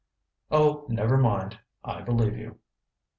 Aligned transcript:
"Oh, 0.49 0.87
never 0.89 1.15
mind. 1.15 1.59
I 1.83 2.01
believe 2.01 2.35
you." 2.35 2.57